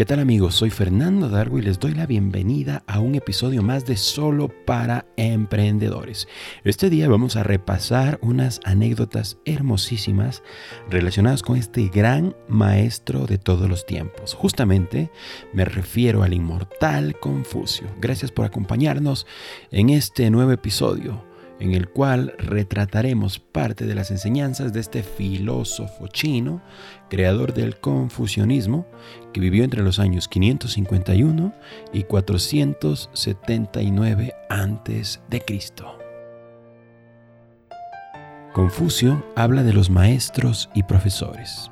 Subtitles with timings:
[0.00, 0.54] ¿Qué tal amigos?
[0.54, 5.04] Soy Fernando Dargo y les doy la bienvenida a un episodio más de Solo para
[5.18, 6.26] Emprendedores.
[6.64, 10.42] Este día vamos a repasar unas anécdotas hermosísimas
[10.88, 14.32] relacionadas con este gran maestro de todos los tiempos.
[14.32, 15.10] Justamente
[15.52, 17.86] me refiero al inmortal Confucio.
[18.00, 19.26] Gracias por acompañarnos
[19.70, 21.29] en este nuevo episodio
[21.60, 26.60] en el cual retrataremos parte de las enseñanzas de este filósofo chino,
[27.08, 28.88] creador del confucianismo,
[29.32, 31.54] que vivió entre los años 551
[31.92, 35.20] y 479 a.C.
[38.52, 41.70] Confucio habla de los maestros y profesores.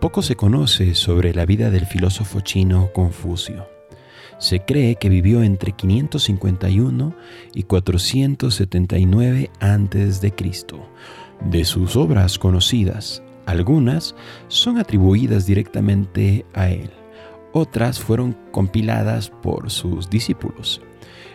[0.00, 3.77] Poco se conoce sobre la vida del filósofo chino Confucio.
[4.38, 7.14] Se cree que vivió entre 551
[7.54, 10.32] y 479 a.C.
[11.50, 14.14] De sus obras conocidas, algunas
[14.46, 16.90] son atribuidas directamente a él,
[17.52, 20.82] otras fueron compiladas por sus discípulos.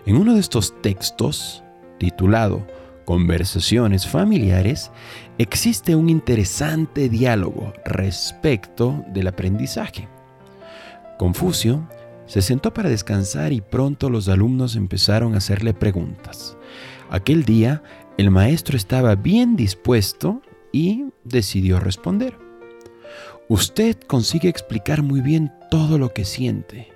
[0.06, 1.64] En uno de estos textos,
[1.98, 2.66] titulado
[3.06, 4.92] Conversaciones familiares,
[5.38, 10.08] existe un interesante diálogo respecto del aprendizaje.
[11.20, 11.86] Confucio
[12.34, 16.58] se sentó para descansar y pronto los alumnos empezaron a hacerle preguntas.
[17.12, 17.84] Aquel día
[18.18, 22.36] el maestro estaba bien dispuesto y decidió responder.
[23.50, 26.92] Usted consigue explicar muy bien todo lo que siente.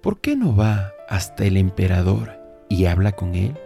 [0.00, 3.58] ¿Por qué no va hasta el emperador y habla con él?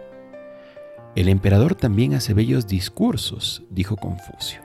[1.15, 4.61] El emperador también hace bellos discursos, dijo Confucio.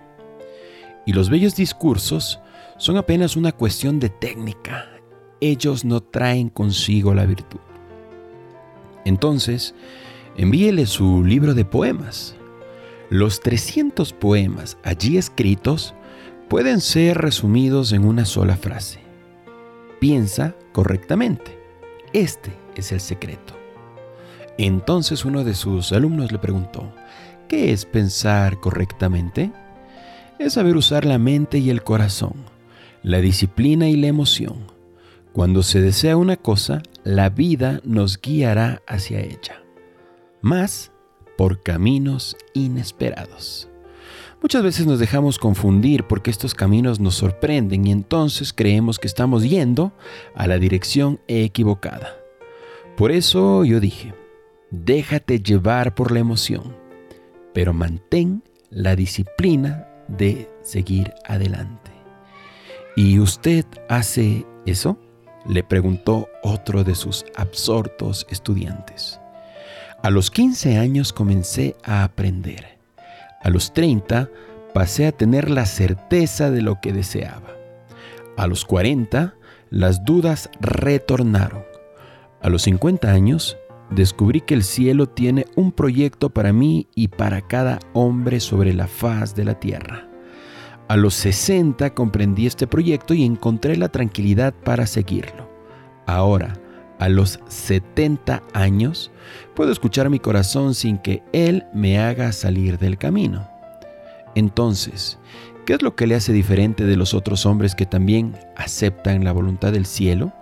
[1.04, 2.40] Y los bellos discursos
[2.78, 4.88] son apenas una cuestión de técnica
[5.40, 7.60] ellos no traen consigo la virtud.
[9.04, 9.74] Entonces,
[10.36, 12.36] envíele su libro de poemas.
[13.08, 15.94] Los 300 poemas allí escritos
[16.48, 19.00] pueden ser resumidos en una sola frase.
[19.98, 21.58] Piensa correctamente.
[22.12, 23.54] Este es el secreto.
[24.58, 26.92] Entonces uno de sus alumnos le preguntó,
[27.48, 29.50] ¿qué es pensar correctamente?
[30.38, 32.34] Es saber usar la mente y el corazón,
[33.02, 34.69] la disciplina y la emoción
[35.32, 39.62] cuando se desea una cosa, la vida nos guiará hacia ella,
[40.42, 40.92] más
[41.36, 43.68] por caminos inesperados.
[44.42, 49.48] Muchas veces nos dejamos confundir porque estos caminos nos sorprenden y entonces creemos que estamos
[49.48, 49.92] yendo
[50.34, 52.16] a la dirección equivocada.
[52.96, 54.14] Por eso yo dije,
[54.70, 56.74] déjate llevar por la emoción,
[57.52, 61.90] pero mantén la disciplina de seguir adelante.
[62.96, 64.98] ¿Y usted hace eso?
[65.46, 69.20] Le preguntó otro de sus absortos estudiantes.
[70.02, 72.78] A los 15 años comencé a aprender.
[73.42, 74.30] A los 30
[74.72, 77.56] pasé a tener la certeza de lo que deseaba.
[78.36, 79.34] A los 40
[79.70, 81.64] las dudas retornaron.
[82.42, 83.56] A los 50 años
[83.90, 88.86] descubrí que el cielo tiene un proyecto para mí y para cada hombre sobre la
[88.86, 90.09] faz de la tierra.
[90.90, 95.48] A los 60 comprendí este proyecto y encontré la tranquilidad para seguirlo.
[96.04, 96.54] Ahora,
[96.98, 99.12] a los 70 años,
[99.54, 103.48] puedo escuchar mi corazón sin que Él me haga salir del camino.
[104.34, 105.20] Entonces,
[105.64, 109.30] ¿qué es lo que le hace diferente de los otros hombres que también aceptan la
[109.30, 110.32] voluntad del cielo?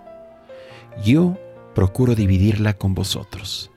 [1.05, 1.37] Yo
[1.75, 3.71] procuro dividirla con vosotros.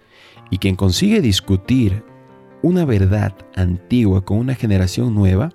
[0.49, 2.05] Y quien consigue discutir
[2.61, 5.49] una verdad antigua con una generación nueva,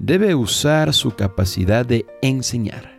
[0.00, 2.98] debe usar su capacidad de enseñar.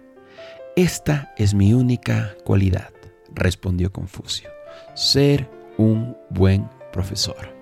[0.75, 2.91] Esta es mi única cualidad,
[3.33, 4.49] respondió Confucio,
[4.93, 7.53] ser un buen profesor.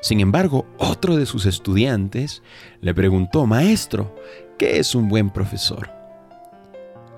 [0.00, 2.42] Sin embargo, otro de sus estudiantes
[2.80, 4.16] le preguntó, Maestro,
[4.58, 5.90] ¿qué es un buen profesor?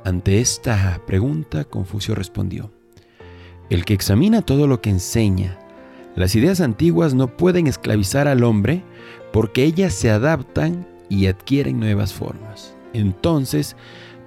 [0.04, 2.72] Ante esta pregunta, Confucio respondió,
[3.70, 5.58] El que examina todo lo que enseña,
[6.16, 8.82] las ideas antiguas no pueden esclavizar al hombre
[9.32, 12.74] porque ellas se adaptan y adquieren nuevas formas.
[12.94, 13.76] Entonces,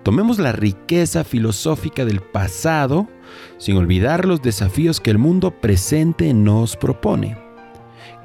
[0.04, 3.08] tomemos la riqueza filosófica del pasado
[3.58, 7.40] sin olvidar los desafíos que el mundo presente nos propone.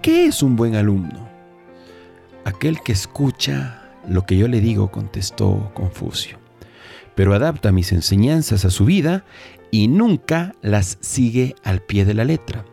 [0.03, 1.27] ¿Qué es un buen alumno?
[2.45, 6.39] Aquel que escucha lo que yo le digo, contestó Confucio,
[7.15, 9.25] pero adapta mis enseñanzas a su vida
[9.71, 12.67] y nunca las sigue al pie de la letra.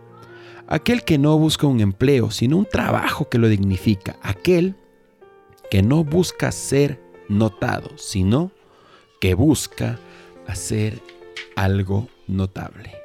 [0.68, 4.18] Aquel que no busca un empleo, sino un trabajo que lo dignifica.
[4.22, 4.76] Aquel
[5.70, 7.00] que no busca ser
[7.30, 8.52] notado, sino
[9.20, 10.00] que busca
[10.48, 11.02] hacer
[11.56, 12.96] algo notable.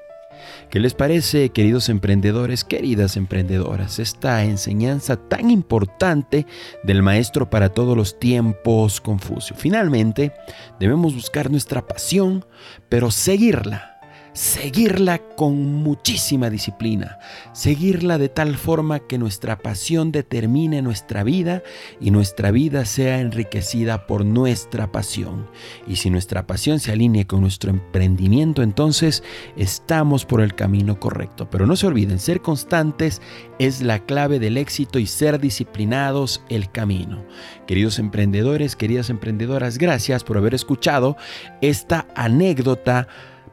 [0.70, 6.46] ¿Qué les parece, queridos emprendedores, queridas emprendedoras, esta enseñanza tan importante
[6.82, 9.54] del maestro para todos los tiempos, Confucio?
[9.56, 10.32] Finalmente,
[10.80, 12.44] debemos buscar nuestra pasión,
[12.88, 13.91] pero seguirla
[14.32, 17.18] seguirla con muchísima disciplina,
[17.52, 21.62] seguirla de tal forma que nuestra pasión determine nuestra vida
[22.00, 25.48] y nuestra vida sea enriquecida por nuestra pasión.
[25.86, 29.22] Y si nuestra pasión se alinea con nuestro emprendimiento, entonces
[29.56, 31.50] estamos por el camino correcto.
[31.50, 33.20] Pero no se olviden, ser constantes
[33.58, 37.24] es la clave del éxito y ser disciplinados el camino.
[37.66, 41.16] Queridos emprendedores, queridas emprendedoras, gracias por haber escuchado
[41.60, 43.08] esta anécdota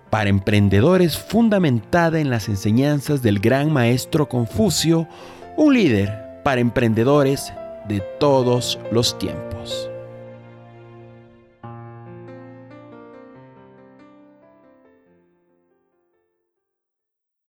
[0.09, 5.07] para emprendedores fundamentada en las enseñanzas del gran maestro Confucio,
[5.57, 7.53] un líder para emprendedores
[7.87, 9.88] de todos los tiempos.